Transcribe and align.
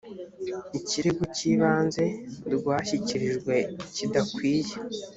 ikirego 0.79 1.23
cy 1.35 1.43
ibanze 1.51 2.05
rwashyikirijwe 2.55 3.55
kidakwiye 3.95 4.73